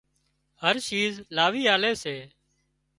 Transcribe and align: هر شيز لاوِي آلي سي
هر 0.61 0.75
شيز 0.87 1.13
لاوِي 1.35 1.63
آلي 1.75 1.91
سي 2.03 2.17